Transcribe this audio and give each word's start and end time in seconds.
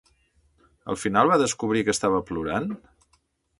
Al 0.93 0.97
final 1.01 1.29
va 1.33 1.37
descobrir 1.43 1.85
que 1.89 1.95
estava 1.97 2.25
plorant? 2.31 2.69